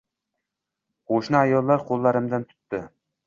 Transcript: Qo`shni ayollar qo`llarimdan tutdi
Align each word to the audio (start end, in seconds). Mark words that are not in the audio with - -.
Qo`shni 1.11 1.37
ayollar 1.41 1.85
qo`llarimdan 1.91 2.47
tutdi 2.55 2.81